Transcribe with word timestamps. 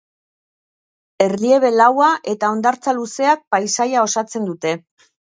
Erliebe 1.25 1.69
laua 1.75 2.07
eta 2.33 2.49
hondartza 2.53 2.93
luzeak 3.01 3.43
paisaia 3.57 4.07
osatzen 4.07 4.49
dute. 4.49 4.73